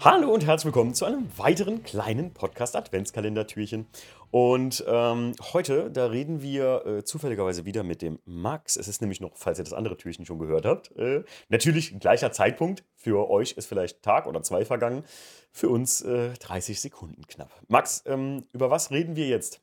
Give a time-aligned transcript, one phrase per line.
[0.00, 3.88] Hallo und herzlich willkommen zu einem weiteren kleinen Podcast-Adventskalender-Türchen.
[4.30, 8.76] Und ähm, heute, da reden wir äh, zufälligerweise wieder mit dem Max.
[8.76, 12.30] Es ist nämlich noch, falls ihr das andere Türchen schon gehört habt, äh, natürlich gleicher
[12.30, 12.84] Zeitpunkt.
[12.94, 15.02] Für euch ist vielleicht Tag oder zwei vergangen.
[15.50, 17.50] Für uns äh, 30 Sekunden knapp.
[17.66, 19.60] Max, ähm, über was reden wir jetzt?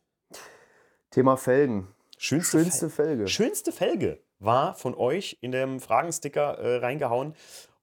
[1.12, 1.88] Thema Felgen.
[2.18, 3.28] Schönste, Schönste Felge.
[3.30, 7.36] Schönste Felge war von euch in dem Fragensticker äh, reingehauen.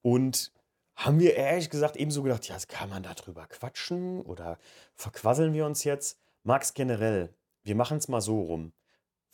[0.03, 0.53] Und
[1.05, 4.59] haben wir ehrlich gesagt ebenso gedacht, ja, kann man da drüber quatschen oder
[4.95, 6.19] verquasseln wir uns jetzt?
[6.45, 8.73] Max generell, wir machen es mal so rum.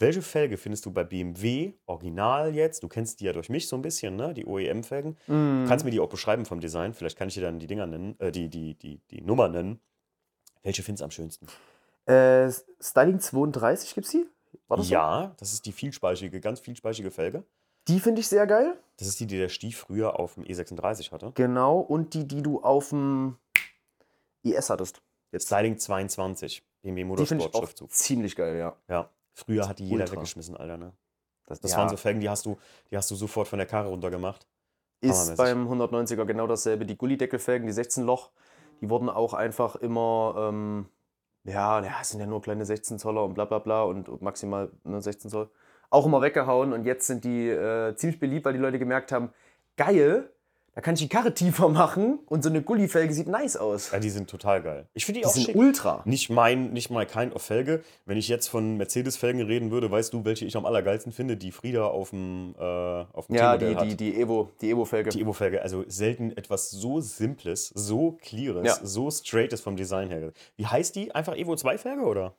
[0.01, 2.85] Welche Felge findest du bei BMW original jetzt?
[2.85, 4.33] Du kennst die ja durch mich so ein bisschen, ne?
[4.33, 5.17] Die OEM-Felgen.
[5.27, 5.65] Mhm.
[5.67, 6.95] Kannst mir die auch beschreiben vom Design.
[6.95, 9.81] Vielleicht kann ich dir dann die Dinger nennen, äh, die, die, die, die Nummer nennen.
[10.63, 11.47] Welche findest du am schönsten?
[12.07, 14.25] Äh, Styling 32 gibt's die?
[14.69, 14.93] War das so?
[14.93, 17.45] Ja, das ist die vielspeichige, ganz vielspeichige Felge.
[17.89, 18.79] Die finde ich sehr geil.
[18.99, 21.33] Das ist die, die der Stief früher auf dem E36 hatte.
[21.35, 21.79] Genau.
[21.79, 23.37] Und die, die du auf dem
[24.43, 25.01] IS hattest.
[25.33, 27.91] Jetzt Styling 22, BMW Die ich auch Motorsport-Schriftzug.
[27.93, 28.77] ziemlich geil, ja.
[28.89, 30.17] Ja, früher hat die jeder Ultra.
[30.17, 30.93] weggeschmissen, Alter, ne?
[31.47, 31.79] Das, das Ja.
[31.79, 32.59] waren so Felgen, die hast, du,
[32.91, 34.47] die hast du sofort von der Karre runtergemacht.
[35.01, 36.85] Ist beim 190er genau dasselbe.
[36.85, 38.31] Die Gullideckelfelgen, die 16 Loch,
[38.81, 40.89] die wurden auch einfach immer, ähm,
[41.45, 44.71] ja, ja, es sind ja nur kleine 16 Zoller und bla bla bla und maximal
[44.85, 45.51] ne, 16 Zoll,
[45.91, 46.73] auch immer weggehauen.
[46.73, 49.31] Und jetzt sind die äh, ziemlich beliebt, weil die Leute gemerkt haben,
[49.77, 50.29] geil,
[50.75, 53.91] da kann ich die Karre tiefer machen und so eine Gullifelge sieht nice aus.
[53.91, 54.87] Ja, die sind total geil.
[54.95, 55.57] Ich finde die, Die auch sind schick.
[55.57, 56.03] ultra.
[56.05, 57.83] Nicht mein, nicht mal kind of Felge.
[58.07, 61.37] Wenn ich jetzt von Mercedes-Felgen reden würde, weißt du, welche ich am allergeilsten finde?
[61.37, 65.11] Die Frieda auf dem, äh, auf dem Ja, die, die, die Evo, die Evo-Felge.
[65.11, 68.79] Die Evo-Felge, also selten etwas so Simples, so Cleares, Ja.
[68.87, 70.31] so Straightes vom Design her.
[70.57, 71.13] Wie heißt die?
[71.13, 72.35] Einfach Evo 2-Felge oder?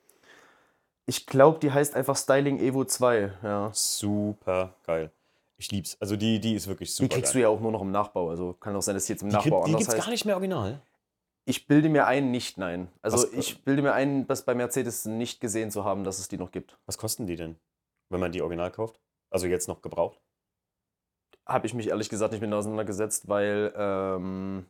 [1.06, 3.32] Ich glaube, die heißt einfach Styling Evo 2.
[3.42, 3.70] Ja.
[3.72, 5.10] Super geil.
[5.56, 5.96] Ich lieb's.
[6.00, 7.42] Also die, die ist wirklich Die super kriegst geil.
[7.42, 8.30] du ja auch nur noch im Nachbau.
[8.30, 10.04] Also kann auch sein, dass die jetzt im Die, Nachbau gibt- die anders gibt's heißt.
[10.06, 10.80] gar nicht mehr original.
[11.46, 12.88] Ich bilde mir ein, nicht nein.
[13.02, 16.28] Also Was- ich bilde mir ein, das bei Mercedes nicht gesehen zu haben, dass es
[16.28, 16.78] die noch gibt.
[16.86, 17.56] Was kosten die denn,
[18.10, 19.00] wenn man die original kauft?
[19.30, 20.20] Also jetzt noch gebraucht?
[21.46, 24.66] Habe ich mich ehrlich gesagt nicht mit auseinandergesetzt, weil ähm,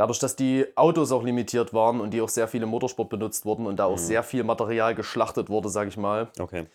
[0.00, 3.44] dadurch, dass die Autos auch limitiert waren und die auch sehr viel im Motorsport benutzt
[3.44, 3.98] wurden und da auch Mhm.
[3.98, 6.66] sehr viel Material geschlachtet wurde, sage ich mal, Okay,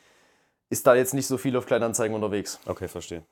[0.69, 2.59] ist da jetzt nicht so viel auf Kleinanzeigen unterwegs.
[2.67, 3.25] okay, verstehe.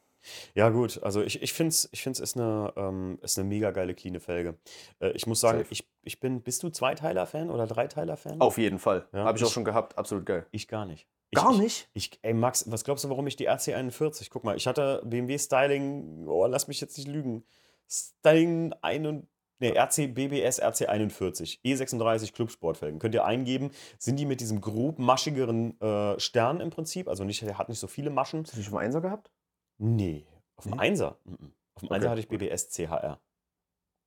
[0.55, 3.71] Ja gut, also ich, ich finde es ich find's ist, eine, ähm, ist eine mega
[3.71, 4.57] geile, cleane Felge.
[4.99, 5.71] Äh, ich muss sagen, Safe.
[5.71, 8.39] ich, ich bin, bist du Zweiteiler-Fan oder Dreiteiler-Fan?
[8.41, 9.05] Auf jeden Fall.
[9.13, 9.97] Ja, Habe ich auch ich- schon gehabt.
[9.97, 10.45] Absolut geil.
[10.51, 11.07] Ich gar nicht.
[11.29, 11.89] Ich, Gar ich, nicht?
[11.93, 14.27] Ich, ey Max, was glaubst du, warum ich die RC41?
[14.31, 17.43] Guck mal, ich hatte BMW Styling, oh, lass mich jetzt nicht lügen.
[17.89, 19.23] Styling 1,
[19.59, 22.99] nee, RC BBS RC41, E36 Clubsportfelgen.
[22.99, 27.43] Könnt ihr eingeben, sind die mit diesem grob maschigeren äh, Stern im Prinzip, also nicht,
[27.43, 28.43] hat nicht so viele Maschen.
[28.43, 29.31] Hast du die schon mal Einser gehabt?
[29.77, 30.25] Nee,
[30.55, 30.79] auf dem Nee?
[30.79, 31.17] Einser.
[31.25, 31.53] mhm.
[31.75, 32.27] Auf dem Okay, Einser hatte ich.
[32.27, 33.19] BBS CHR.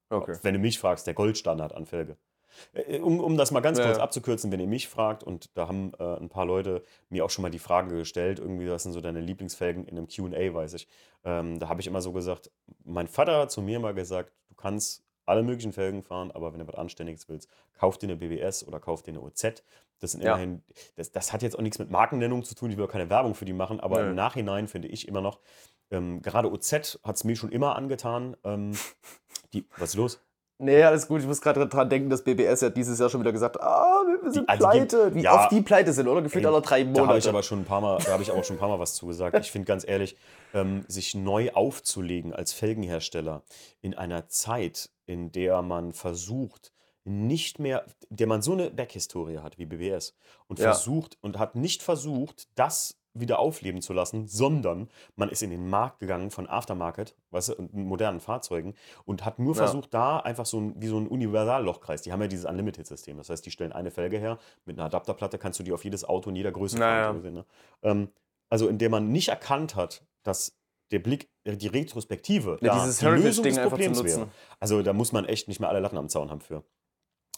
[0.08, 0.38] Okay.
[0.42, 2.16] Wenn du mich fragst, der Goldstandard an Felge.
[3.02, 4.02] Um, um das mal ganz kurz ja.
[4.02, 7.42] abzukürzen, wenn ihr mich fragt, und da haben äh, ein paar Leute mir auch schon
[7.42, 10.88] mal die Frage gestellt, irgendwie, was sind so deine Lieblingsfelgen in einem QA, weiß ich.
[11.24, 12.50] Ähm, da habe ich immer so gesagt,
[12.84, 16.60] mein Vater hat zu mir mal gesagt, du kannst alle möglichen Felgen fahren, aber wenn
[16.60, 19.62] du was Anständiges willst, kauf dir eine BBS oder kauf dir eine OZ.
[20.00, 20.32] Das sind Ja.
[20.32, 20.62] immerhin,
[20.96, 23.34] das, das hat jetzt auch nichts mit Markennennung zu tun, ich will auch keine Werbung
[23.34, 24.10] für die machen, aber Nö.
[24.10, 25.40] im Nachhinein finde ich immer noch,
[25.90, 28.36] ähm, gerade OZ hat es mir schon immer angetan.
[28.44, 28.72] Ähm,
[29.52, 30.25] die, was ist los?
[30.58, 31.20] Nee, alles gut.
[31.20, 34.02] Ich muss gerade dran denken, dass BBS ja dieses Jahr schon wieder gesagt hat, ah,
[34.22, 35.14] wir sind also die- pleite.
[35.14, 35.34] Wie ja.
[35.34, 36.22] oft die pleite sind, oder?
[36.22, 37.28] Gefühlt Ey, alle drei Da habe ich Monate.
[37.28, 39.36] aber schon ein paar Mal, da habe ich aber schon ein paar Mal was zugesagt.
[39.40, 40.16] Ich finde ganz ehrlich,
[40.54, 43.42] ähm, sich neu aufzulegen als Felgenhersteller
[43.82, 46.72] in einer Zeit, in der man versucht,
[47.04, 50.14] nicht mehr, der man so eine Backhistorie hat wie BBS
[50.48, 50.72] und Ja.
[50.72, 55.68] versucht und hat nicht versucht, das wieder aufleben zu lassen, sondern man ist in den
[55.68, 59.62] Markt gegangen von Aftermarket, weißt du, modernen Fahrzeugen und hat nur Ja.
[59.64, 62.02] versucht, da einfach so ein, wie so ein Universallochkreis.
[62.02, 63.16] Die haben ja dieses Unlimited-System.
[63.16, 66.04] Das heißt, die stellen eine Felge her, mit einer Adapterplatte kannst du die auf jedes
[66.04, 67.12] Auto in jeder Größe Naja.
[67.12, 67.44] gesehen, ne?
[67.82, 68.08] ähm,
[68.48, 70.56] also, in der man nicht erkannt hat, dass
[70.92, 74.28] der Blick, äh, die Retrospektive, Ja, da dieses die Lösung des Problems wäre.
[74.60, 76.62] Also, da muss man echt nicht mehr alle Latten am Zaun haben für.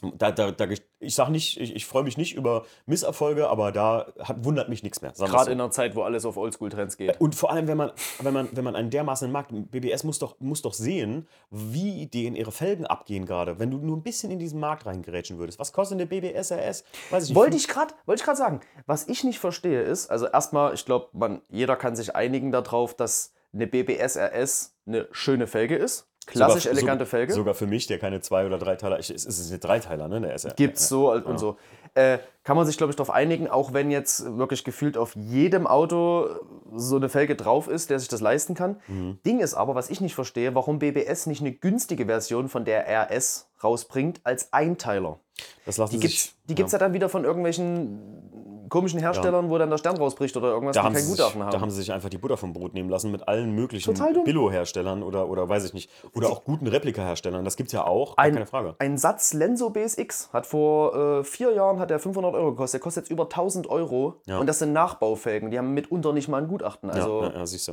[0.00, 0.66] Da, da, da,
[1.00, 4.84] ich sage nicht, ich, ich freue mich nicht über Misserfolge, aber da hat, wundert mich
[4.84, 5.12] nichts mehr.
[5.12, 5.50] Gerade so.
[5.50, 7.20] in einer Zeit, wo alles auf Oldschool-Trends geht.
[7.20, 7.90] Und vor allem, wenn man,
[8.20, 12.36] wenn man, wenn man einen dermaßen Markt, BBS muss doch, muss doch sehen, wie denen
[12.36, 13.58] ihre Felgen abgehen gerade.
[13.58, 15.58] Wenn du nur ein bisschen in diesen Markt reingerätschen würdest.
[15.58, 16.84] Was kostet eine BBS RS?
[17.10, 17.36] Weiß ich nicht.
[17.36, 18.60] Wollte ich gerade wollte ich sagen.
[18.86, 23.32] Was ich nicht verstehe ist, also erstmal, ich glaube, jeder kann sich einigen darauf, dass
[23.52, 26.06] eine BBS RS eine schöne Felge ist.
[26.32, 27.32] Klassisch Sogar- elegante so- Felge.
[27.32, 30.20] Sogar für mich, der keine Zwei- oder Dreiteiler, ich, es ist eine Dreiteiler, ne?
[30.20, 31.56] Der ist ja- Gibt's so und so.
[31.94, 35.66] Äh, kann man sich, glaube ich, darauf einigen, auch wenn jetzt wirklich gefühlt auf jedem
[35.66, 36.28] Auto
[36.76, 38.76] so eine Felge drauf ist, der sich das leisten kann.
[38.88, 39.18] Mhm.
[39.26, 42.86] Ding ist aber, was ich nicht verstehe, warum BBS nicht eine günstige Version von der
[42.86, 45.18] RS rausbringt als Einteiler.
[45.66, 46.34] Das lassen Die sich.
[46.48, 46.78] die gibt's ja.
[46.78, 50.94] dann wieder von irgendwelchen komischen Herstellern, wo dann der Stern rausbricht oder irgendwas, da die
[50.94, 51.50] kein sie sich, Gutachten haben.
[51.50, 53.94] da haben sie sich einfach die Butter vom Brot nehmen lassen mit allen möglichen.
[54.24, 55.90] Billo-Herstellern oder, oder weiß ich nicht.
[56.14, 57.44] Oder auch guten Replika-Herstellern.
[57.44, 58.74] Das gibt es ja auch, Ein- keine Frage.
[58.78, 62.74] Ein Satz Lenso BSX hat vor äh, vier Jahren hat der 500 Euro gekostet.
[62.74, 64.16] Der kostet jetzt über 1000 Euro.
[64.26, 64.38] Ja.
[64.38, 65.50] Und das sind Nachbaufelgen.
[65.50, 66.90] Die haben mitunter nicht mal ein Gutachten.
[66.90, 67.72] Also, ja, ja, ja, siehst du.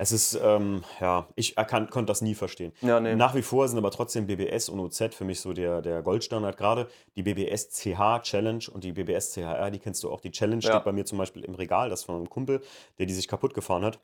[0.00, 2.72] Es ist, ähm, ja, ich erkan- konnte das nie verstehen.
[2.82, 3.16] Ja, nee.
[3.16, 6.56] Nach wie vor sind aber trotzdem BBS und OZ für mich so der, der Goldstandard.
[6.56, 6.86] Gerade
[7.16, 10.20] die BBS CH Challenge und die BBS CHR, die kennst du auch.
[10.20, 10.70] Die Challenge Ja.
[10.72, 12.62] steht bei mir zum Beispiel im Regal, das von einem Kumpel,
[12.98, 14.00] der die sich kaputt gefahren hat.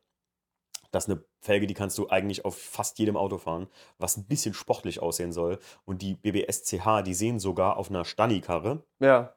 [0.91, 3.67] Das ist eine Felge, die kannst du eigentlich auf fast jedem Auto fahren,
[3.99, 5.59] was ein bisschen sportlich aussehen soll.
[5.85, 9.35] Und die BBS CH, die sehen sogar auf einer Stani-Karre ja.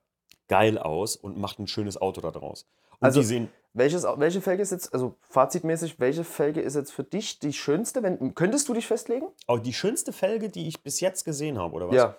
[0.47, 2.67] geil aus und macht ein schönes Auto da draus.
[2.99, 6.91] Und Also- die sehen, Welches, welche Felge ist jetzt, also fazitmäßig, welche Felge ist jetzt
[6.91, 8.01] für dich die schönste?
[8.01, 9.27] Wenn, könntest du dich festlegen?
[9.45, 11.95] auch die schönste Felge, die ich bis jetzt gesehen habe, oder was?
[11.95, 12.17] Ja.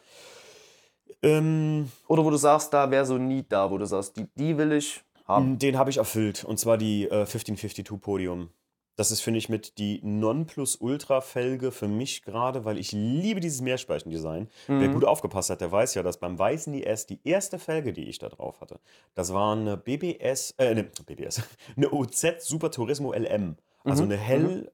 [1.23, 4.27] Ähm, Oder wo du sagst, da wäre so ein Need da, wo du sagst, die,
[4.37, 5.59] die will ich haben.
[5.59, 6.45] den habe ich erfüllt.
[6.45, 8.51] Und zwar die äh, 1552 Podium.
[8.97, 14.49] Das ist, finde ich, mit die Nonplusultra-Felge für mich gerade, weil ich liebe dieses Mehrspeichen-Design.
[14.67, 18.09] Wer gut aufgepasst hat, der weiß ja, dass beim weißen IS die erste Felge, die
[18.09, 18.81] ich da drauf hatte,
[19.15, 21.43] das war eine BBS, äh, ne, BBS,
[21.77, 23.57] eine OZ Super Turismo LM.
[23.85, 24.69] Also eine hell, ähm,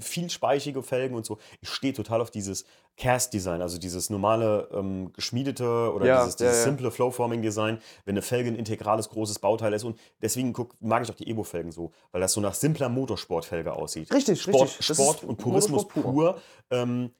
[0.00, 1.38] vielspeichige Felgen und so.
[1.60, 2.64] Ich stehe total auf dieses
[2.96, 6.64] Cast-Design, also dieses normale ähm, geschmiedete oder Ja, dieses, ja, dieses ja.
[6.70, 9.84] simple Flowforming-Design, wenn eine Felge ein integrales großes Bauteil ist.
[9.84, 13.72] Und deswegen guck, mag ich auch die Evo-Felgen so, weil das so nach simpler Motorsportfelge
[13.72, 14.12] aussieht.
[14.12, 14.96] Richtig, Sport, richtig.
[14.96, 16.12] Sport und Purismus Motorsport pur.
[16.34, 16.40] pur.
[16.70, 17.10] Ähm,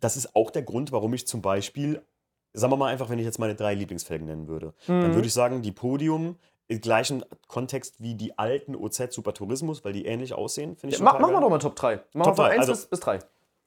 [0.00, 2.00] das ist auch der Grund, warum ich zum Beispiel,
[2.54, 5.02] sagen wir mal einfach, wenn ich jetzt meine drei Lieblingsfelgen nennen würde, Mhm.
[5.02, 6.36] dann würde ich sagen, die Podium
[6.68, 11.02] im gleichen Kontext wie die alten OZ Super Tourismus, weil die ähnlich aussehen, finde ich
[11.02, 11.42] Mach, total mach mal geil.
[11.42, 12.00] doch mal Top 3.
[12.14, 13.18] Mach Top mal von drei, 1 also- bis, bis 3.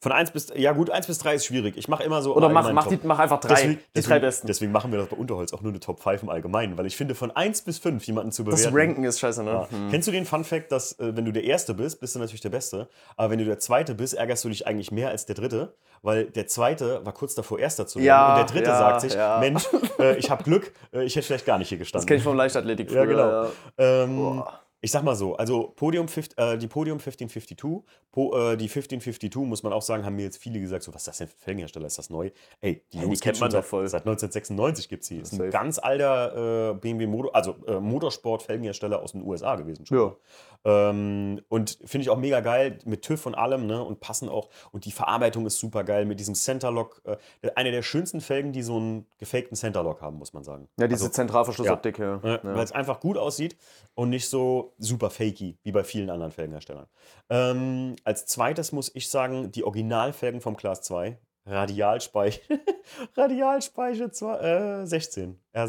[0.03, 1.77] Von 1 bis, ja gut, 1 bis 3 ist schwierig.
[1.77, 3.49] Ich mache immer so Oder mach, mach, die, mach einfach 3.
[3.49, 4.47] Deswegen, die deswegen, drei besten.
[4.47, 6.97] Deswegen machen wir das bei Unterholz auch nur eine Top 5 im Allgemeinen, weil ich
[6.97, 8.75] finde, von 1 bis 5 jemanden zu das bewerten.
[8.77, 9.51] Ranken ist scheiße, ne?
[9.51, 9.67] Ja.
[9.91, 12.41] Kennst du den Fun Fact, dass äh, wenn du der Erste bist, bist du natürlich
[12.41, 15.35] der Beste, aber wenn du der Zweite bist, ärgerst du dich eigentlich mehr als der
[15.35, 18.77] Dritte, weil der Zweite war kurz davor, Erster zu werden Ja, und der Dritte ja,
[18.79, 19.15] sagt sich.
[19.39, 19.67] Mensch,
[19.99, 22.07] äh, ich habe Glück, äh, ich hätte vielleicht gar nicht hier Das gestanden.
[22.07, 23.29] kenne ich vom Leichtathletik Ja, früher, genau.
[23.43, 23.47] ja.
[23.77, 24.60] Ähm, Boah.
[24.83, 29.35] Ich sag mal so, also Podium, 50, äh, die Podium 1552, po, äh, die 1552,
[29.47, 31.35] muss man auch sagen, haben mir jetzt viele gesagt, so, was ist das denn für
[31.35, 32.31] ein Felgenhersteller, ist das neu?
[32.61, 33.87] Ey, die die Jungs kennt man doch voll.
[33.87, 35.17] Seit 1996 gibt es sie.
[35.19, 35.49] Ist ein Safe.
[35.49, 39.97] ganz alter äh, BMW Motor, also äh, Motorsport-Felgenhersteller aus den USA gewesen schon.
[39.97, 40.15] Ja.
[40.63, 43.83] Ähm, und finde ich auch mega geil mit TÜV und allem, ne?
[43.83, 44.49] Und passen auch.
[44.71, 47.01] Und die Verarbeitung ist super geil mit diesem Centerlock.
[47.03, 47.17] Äh,
[47.55, 50.67] eine der schönsten Felgen, die so einen gefakten Centerlock haben, muss man sagen.
[50.79, 52.19] Ja, diese Also, Zentralverschlussoptik, ja.
[52.23, 52.39] äh, ja.
[52.43, 53.57] Weil es einfach gut aussieht
[53.95, 56.87] und nicht so super fakey wie bei vielen anderen Felgenherstellern.
[57.29, 61.17] Ähm, als zweites muss ich sagen, die Originalfelgen vom Class 2.
[61.45, 62.41] Radialspeiche.
[63.17, 65.39] Radialspeiche äh, 16.
[65.55, 65.67] Ja,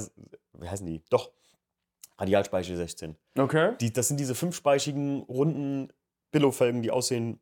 [0.58, 1.02] wie heißen die?
[1.08, 1.30] Doch.
[2.22, 3.16] Radialspeiche 16.
[3.36, 3.76] Okay.
[3.80, 5.92] Die, das sind diese fünfspeichigen, runden
[6.30, 7.40] Billo-Felgen, die aussehen,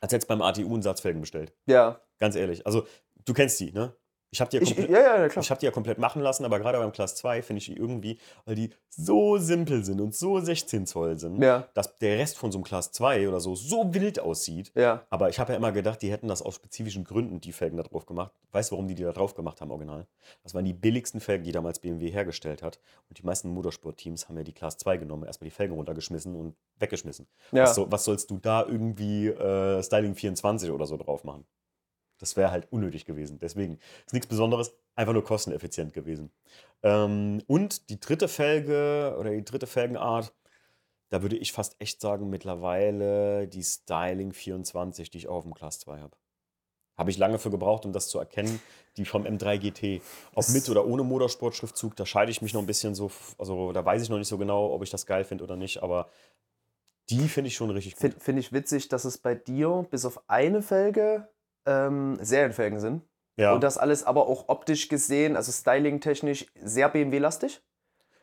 [0.00, 1.54] als hättest du beim ATU einen Satz Felgen bestellt.
[1.66, 2.00] Ja.
[2.18, 2.66] Ganz ehrlich.
[2.66, 2.86] Also,
[3.24, 3.96] du kennst die, ne?
[4.34, 4.90] Ich habe die ja komplett.
[4.90, 5.44] ja, ja, ja, klar.
[5.44, 7.76] Ich habe die ja komplett machen lassen, aber gerade beim Class 2 finde ich die
[7.76, 11.68] irgendwie, weil die so simpel sind und so 16 Zoll sind, Ja.
[11.74, 14.72] dass der Rest von so einem Class 2 oder so so wild aussieht.
[14.74, 15.06] Ja.
[15.08, 17.84] Aber ich habe ja immer gedacht, die hätten das aus spezifischen Gründen, die Felgen da
[17.84, 18.32] drauf gemacht.
[18.50, 20.06] Weißt du, warum die die da drauf gemacht haben, original?
[20.42, 22.80] Das waren die billigsten Felgen, die damals BMW hergestellt hat.
[23.08, 26.56] Und die meisten Motorsportteams haben ja die Class 2 genommen, erstmal die Felgen runtergeschmissen und
[26.80, 27.28] weggeschmissen.
[27.52, 27.62] Ja.
[27.62, 31.44] Was, so, was sollst du da irgendwie äh, Styling 24 oder so drauf machen?
[32.18, 33.38] Das wäre halt unnötig gewesen.
[33.40, 36.30] Deswegen ist nichts Besonderes, einfach nur kosteneffizient gewesen.
[36.82, 40.32] Ähm, und die dritte Felge oder die dritte Felgenart,
[41.10, 45.54] da würde ich fast echt sagen, mittlerweile die Styling 24, die ich auch auf dem
[45.54, 46.16] Class 2 habe.
[46.96, 48.60] Habe ich lange für gebraucht, um das zu erkennen.
[48.96, 50.02] Die vom M3 GT.
[50.34, 53.10] Ob mit oder ohne Motorsport-Schriftzug, da scheide ich mich noch ein bisschen so.
[53.38, 55.82] Also da weiß ich noch nicht so genau, ob ich das geil finde oder nicht.
[55.82, 56.08] Aber
[57.10, 58.00] die finde ich schon richtig gut.
[58.00, 61.28] Finde find ich witzig, dass es bei dir bis auf eine Felge
[61.66, 63.02] ähm, Serienfelgen sind.
[63.36, 63.52] Ja.
[63.52, 67.62] Und das alles aber auch optisch gesehen, also styling-technisch, sehr BMW-lastig.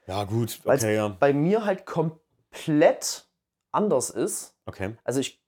[0.07, 0.61] ja, gut.
[0.63, 1.09] Weil's Okay, ja.
[1.09, 3.27] bei mir halt komplett
[3.71, 4.55] anders ist.
[4.65, 5.41] Okay, Also ich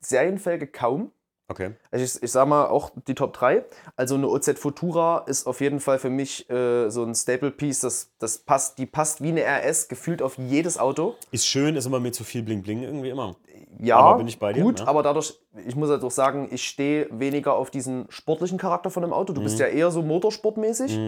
[0.00, 1.12] Serienfelge kaum.
[1.48, 1.72] okay.
[1.90, 3.64] Also ich, ich sag mal auch die Top 3.
[3.96, 8.10] Also eine OZ Futura ist auf jeden Fall für mich äh, so ein Staple-Piece, das,
[8.18, 11.14] das passt, die passt wie eine RS gefühlt auf jedes Auto.
[11.30, 13.36] Ist schön, ist immer mir zu viel Bling Bling irgendwie immer.
[13.80, 14.86] Ja, Aber bin ich bei dir, gut, ja.
[14.86, 15.34] aber dadurch,
[15.66, 19.32] ich muss halt auch sagen, ich stehe weniger auf diesen sportlichen Charakter von einem Auto.
[19.32, 19.44] Du Mhm.
[19.44, 20.98] bist ja eher so motorsportmäßig.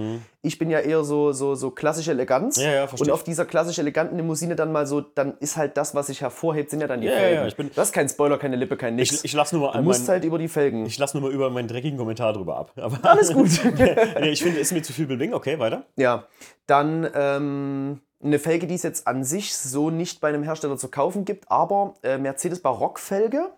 [0.42, 2.56] Ich bin ja eher so, so, so klassische Eleganz.
[2.56, 5.76] Ja, ja, versteh Und auf dieser klassisch eleganten Limousine dann mal so, dann ist halt
[5.76, 7.40] das, was sich hervorhebt, sind ja dann die Ja, Felgen.
[7.42, 9.12] ja, ich bin- das ist kein Spoiler, keine Lippe, kein Nix.
[9.12, 10.87] Ich, ich lasse nur mal du musst mein, halt über die Felgen.
[10.87, 12.73] ich lass nur mal über meinen dreckigen Kommentar drüber ab.
[12.80, 13.49] Aber Alles gut.
[14.20, 15.32] nee, ich finde, ist mir zu viel Bling.
[15.35, 15.85] Okay, weiter.
[15.96, 16.25] Ja,
[16.66, 20.88] dann ähm, eine Felge, die es jetzt an sich so nicht bei einem Hersteller zu
[20.88, 23.50] kaufen gibt, aber äh, Mercedes Barockfelge,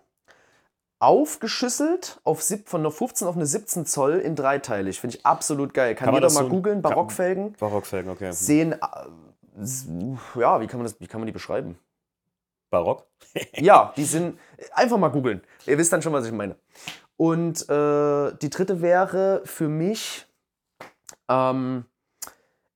[0.99, 4.99] aufgeschüsselt auf sieb, von einer 15 auf eine 17 Zoll in dreiteilig.
[4.99, 5.95] Finde ich absolut geil.
[5.95, 7.53] Kann, Kann jeder mal so- googeln, Barockfelgen.
[7.53, 8.31] Barockfelgen, okay.
[8.33, 8.77] Sehen, äh,
[10.39, 11.77] ja, wie kann man, das, wie kann man die beschreiben?
[12.69, 13.07] Barock?
[13.55, 14.37] Ja, die sind.
[14.73, 15.41] Einfach mal googeln.
[15.65, 16.55] Ihr wisst dann schon, was ich meine.
[17.17, 20.25] Und äh, die dritte wäre für mich.
[21.27, 21.85] Ähm,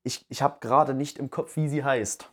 [0.03, 2.29] ich ich habe gerade nicht im Kopf, wie sie heißt.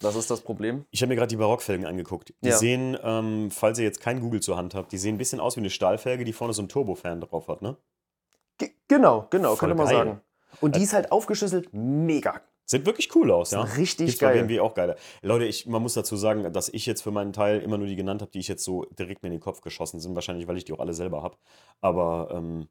[0.00, 0.84] Das ist das Problem.
[0.90, 2.34] Ich habe mir gerade die Barockfelgen angeguckt.
[2.42, 2.56] Die Ja.
[2.58, 5.56] sehen, ähm, falls ihr jetzt kein Google zur Hand habt, die sehen ein bisschen aus
[5.56, 7.76] wie eine Stahlfelge, die vorne so einen Turbofan drauf hat, ne?
[8.58, 9.96] Ge genau, genau, Voll könnte man geil.
[9.96, 10.20] sagen.
[10.60, 12.40] Und die ist halt aufgeschüsselt, mega.
[12.66, 13.62] Sieht wirklich cool aus, ja.
[13.62, 14.42] richtig Gibt's bei geil.
[14.42, 14.96] BMW auch geile.
[15.22, 17.96] Leute, ich, man muss dazu sagen, dass ich jetzt für meinen Teil immer nur die
[17.96, 20.14] genannt habe, die ich jetzt so direkt mir in den Kopf geschossen sind.
[20.14, 21.36] Wahrscheinlich, weil ich die auch alle selber habe.
[21.82, 22.68] Aber, ähm,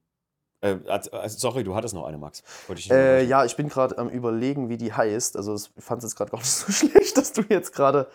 [0.64, 2.42] äh, als- als- sorry, du hattest noch eine, Max.
[2.76, 5.38] Ich Äh, ja, ich bin gerade am überlegen, wie die heißt.
[5.38, 8.08] Also ich fand es jetzt gerade gar nicht so schlecht, dass du jetzt gerade.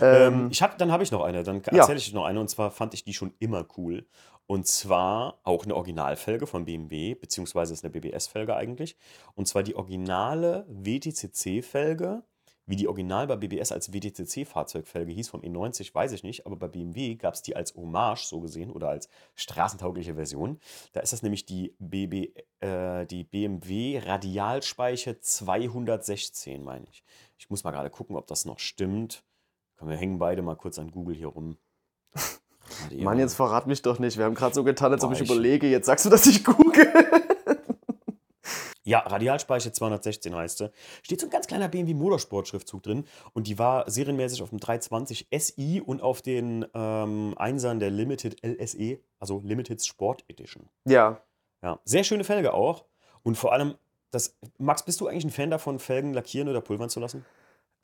[0.00, 1.78] Ähm, Ähm, ich hab, dann habe ich noch eine, dann Ja.
[1.80, 4.06] erzähle ich noch eine und zwar fand ich die schon immer cool.
[4.46, 8.96] Und zwar auch eine Originalfelge von BMW, beziehungsweise ist eine BBS-Felge eigentlich.
[9.34, 12.22] Und zwar die originale WTCC-Felge,
[12.66, 16.68] wie die original bei BBS als WTCC-Fahrzeugfelge hieß, vom E90, weiß ich nicht, aber bei
[16.68, 20.58] BMW gab es die als Hommage, so gesehen, oder als straßentaugliche Version.
[20.92, 22.30] Da ist das nämlich die, BB,
[22.60, 27.04] äh, die BMW Radialspeiche 216, meine ich.
[27.38, 29.24] Ich muss mal gerade gucken, ob das noch stimmt.
[29.76, 31.58] Komm, wir hängen beide mal kurz an Google hier rum.
[32.96, 34.16] Mann, jetzt verrat mich doch nicht.
[34.16, 35.68] Wir haben gerade so getan, als ob ich ich- überlege.
[35.68, 36.92] Jetzt sagst du, dass ich google.
[38.84, 40.70] Ja, Radialspeicher 216 heißt sie.
[41.02, 45.28] Steht so ein ganz kleiner BMW Motorsport-Schriftzug drin und die war serienmäßig auf dem 320
[45.36, 50.68] SI und auf den ähm, Einsern der Limited LSE, also Limited Sport Edition.
[50.84, 51.20] ja.
[51.62, 52.84] Ja, sehr schöne Felge auch
[53.22, 53.76] und vor allem,
[54.10, 57.24] das, Max, bist du eigentlich ein Fan davon, Felgen lackieren oder pulvern zu lassen?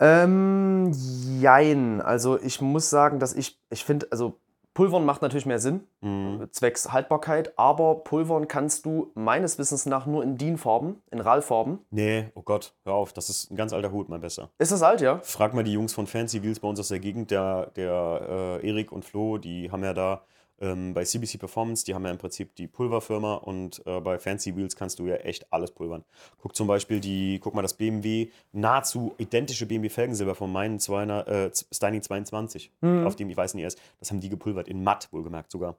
[0.00, 0.92] Ähm,
[1.40, 2.02] jein.
[2.02, 4.38] Also ich muss sagen, dass ich, ich finde, also
[4.75, 6.47] Pulvern macht natürlich mehr Sinn, Mhm.
[6.53, 11.81] zwecks Haltbarkeit, aber Pulvern kannst du meines Wissens nach nur in DIN-Farben, in RAL-Farben.
[11.91, 14.50] Nee, oh Gott, hör auf, das ist ein ganz alter Hut, mein Besser.
[14.59, 15.19] Ist das alt, ja?
[15.25, 18.69] Frag mal die Jungs von Fancy Wheels bei uns aus der Gegend, der, der äh,
[18.69, 20.23] Erik und Flo, die haben ja da
[20.61, 24.55] ähm, bei CBC Performance, die haben ja im Prinzip die Pulverfirma und äh, bei Fancy
[24.57, 26.05] Wheels kannst du ja echt alles pulvern.
[26.43, 31.29] Guck zum Beispiel die, guck mal das BMW, nahezu identische BMW Felgensilber von meinen 200,
[31.29, 32.71] äh, Styling 22,
[33.07, 35.76] auf dem ich weiß nicht erst, das haben die gepulvert, in matt wohlgemerkt sogar.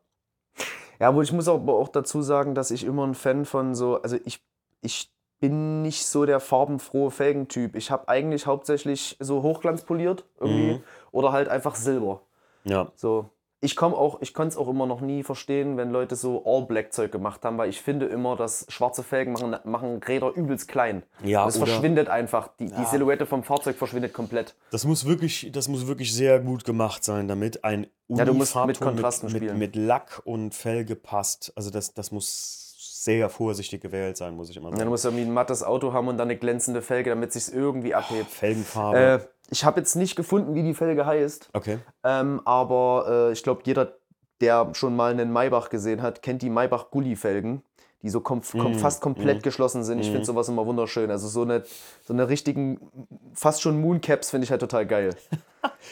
[1.00, 4.02] Ja, aber ich muss aber auch dazu sagen, dass ich immer ein Fan von so,
[4.02, 4.40] also ich,
[4.82, 7.76] ich bin nicht so der farbenfrohe Felgentyp.
[7.76, 10.84] Ich habe eigentlich hauptsächlich so hochglanzpoliert irgendwie Mhm.
[11.12, 12.22] oder halt einfach Silber.
[12.64, 13.30] Ja, So.
[13.64, 17.12] Ich komme auch, ich konnte es auch immer noch nie verstehen, wenn Leute so All-Black-Zeug
[17.12, 21.04] gemacht haben, weil ich finde immer, dass schwarze Felgen machen, machen Räder übelst klein.
[21.24, 22.50] Ja, es verschwindet einfach.
[22.60, 22.86] Die, die Ja.
[22.86, 24.56] Silhouette vom Fahrzeug verschwindet komplett.
[24.72, 28.56] Das muss wirklich, das muss wirklich sehr gut gemacht sein, damit ein Ja, du musst
[28.66, 29.60] mit Kontrasten mit, spielen.
[29.60, 31.54] mit, mit Lack und Felge passt.
[31.56, 32.58] Also das, das muss
[33.04, 34.90] sehr vorsichtig gewählt sein, muss ich immer sagen.
[34.90, 37.56] musst du irgendwie ein mattes Auto haben und dann eine glänzende Felge, damit es sich
[37.56, 38.30] irgendwie abhebt.
[38.30, 38.98] Felgenfarbe.
[39.00, 39.20] Äh,
[39.52, 41.50] ich habe jetzt nicht gefunden, wie die Felge heißt.
[41.54, 41.78] okay.
[42.04, 43.98] Ähm, aber äh, ich glaube, jeder,
[44.40, 47.62] der schon mal einen Maybach gesehen hat, kennt die Maybach Gully-Felgen,
[48.02, 50.00] die so kom kom Mm, fast komplett mm, geschlossen sind.
[50.00, 50.14] Ich mm.
[50.14, 51.12] finde sowas immer wunderschön.
[51.12, 51.64] Also so eine,
[52.04, 52.80] so eine richtigen,
[53.34, 55.16] fast schon Mooncaps finde ich halt total geil.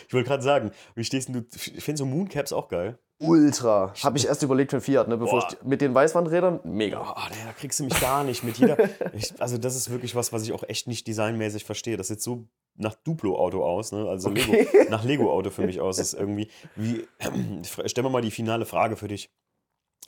[0.07, 1.45] Ich wollte gerade sagen, wie stehst denn du?
[1.53, 2.97] Ich finde so Mooncaps auch geil.
[3.19, 3.93] Ultra.
[4.01, 5.17] Habe ich erst überlegt für Fiat, ne?
[5.17, 7.01] Bevor ich, mit den Weißwandrädern, mega.
[7.01, 8.77] Oh, da kriegst du mich gar nicht mit jeder.
[9.13, 11.97] Ich, also, das ist wirklich was, was ich auch echt nicht designmäßig verstehe.
[11.97, 14.07] Das sieht so nach Duplo-Auto aus, ne?
[14.07, 14.67] Also Okay.
[14.71, 15.97] Lego, nach Lego-Auto für mich aus.
[15.97, 17.07] Das ist irgendwie, wie,
[17.85, 19.29] stell mir mal die finale Frage für dich.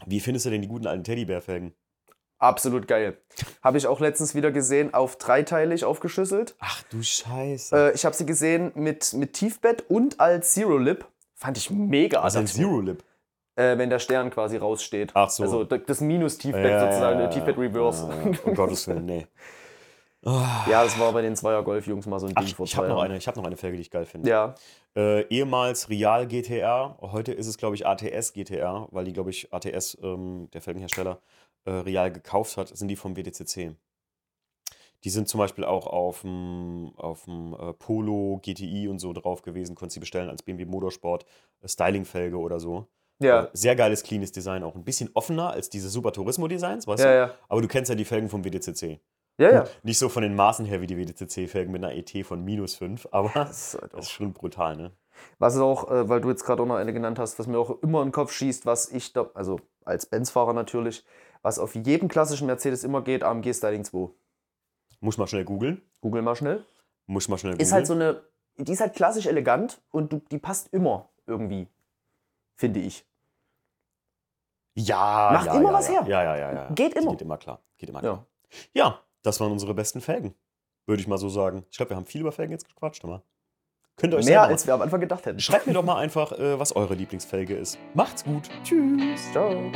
[0.06, 1.74] Wie findest du denn die guten alten Teddybär-Felgen?
[2.38, 3.18] Absolut geil.
[3.62, 6.56] Habe ich auch letztens wieder gesehen, auf dreiteilig aufgeschüsselt.
[6.60, 7.76] Ach du Scheiße.
[7.92, 11.06] Äh, ich habe sie gesehen mit, mit Tiefbett und als Zero Lip.
[11.42, 12.22] Fand ich mega.
[12.22, 12.66] Was ist ein attraktiv.
[12.66, 13.04] Zero Lip?
[13.56, 15.12] Äh, wenn der Stern quasi raussteht.
[15.16, 15.42] Ach so.
[15.42, 18.08] Also das Minus-Tiefbett sozusagen, der Tiefbett Reverse.
[18.08, 18.38] Ja, ja.
[18.44, 19.26] Um Gottes Willen, nee.
[20.24, 22.84] Ja, das war bei den Zweier Golf-Jungs mal so ein Ach, Ding vor ich zwei
[22.84, 24.30] habe noch, eine, ich hab noch eine Felge, die ich geil finde.
[24.30, 24.54] Ja,
[24.96, 29.52] Äh, ehemals Real GTR, heute ist es, glaube ich, ATS GTR, weil die, glaube ich,
[29.52, 31.20] ATS, ähm, der Felgenhersteller,
[31.66, 33.72] äh, Real gekauft hat, sind die vom WTCC.
[35.04, 39.42] Die sind zum Beispiel auch auf dem, auf dem äh, Polo, GTI und so drauf
[39.42, 39.76] gewesen.
[39.76, 41.26] Konntest du bestellen als BMW Motorsport,
[41.62, 42.88] äh, Stylingfelge oder so.
[43.20, 43.46] Ja.
[43.46, 47.10] Äh, sehr geiles, cleanes Design, auch ein bisschen offener als diese Super Turismo-Designs, weißt Ja,
[47.12, 47.18] du?
[47.18, 47.34] ja.
[47.50, 49.00] Aber du kennst ja die Felgen vom WDCC.
[49.38, 49.64] Ja, ja.
[49.84, 53.08] Nicht so von den Maßen her wie die WDCC-Felgen mit einer ET von minus 5,
[53.12, 54.92] aber Das ist halt das auch ist schon brutal, ne?
[55.40, 57.82] Was auch, äh, weil du jetzt gerade auch noch eine genannt hast, was mir auch
[57.82, 61.06] immer in den Kopf schießt, was ich da, also als Benz-Fahrer natürlich,
[61.42, 64.10] was auf jedem klassischen Mercedes immer geht, AMG Styling 2.
[65.02, 65.82] Muss mal schnell googeln.
[66.00, 66.66] Google mal schnell.
[67.08, 67.66] Muss mal schnell googeln.
[67.66, 68.22] Ist halt so eine,
[68.58, 71.68] die ist halt klassisch elegant und du, die passt immer irgendwie,
[72.56, 73.06] finde ich.
[74.76, 75.94] Ja, Macht ja, immer ja, was ja.
[75.94, 76.04] her.
[76.08, 76.70] Ja, ja, ja, ja.
[76.74, 77.12] Geht immer.
[77.12, 77.60] Geht immer klar.
[77.78, 78.26] Geht immer klar.
[78.74, 79.00] Ja.
[79.24, 80.34] Das waren unsere besten Felgen.
[80.86, 81.66] Würde ich mal so sagen.
[81.70, 83.24] Ich glaube, wir haben viel über Felgen jetzt gequatscht, aber.
[83.98, 85.40] Könnt ihr euch Mehr als wir am Anfang gedacht hätten.
[85.40, 87.78] Schreibt mir doch mal einfach, äh, was eure Lieblingsfelge ist.
[87.94, 88.50] Macht's gut.
[88.64, 89.32] Tschüss.
[89.32, 89.72] Ciao.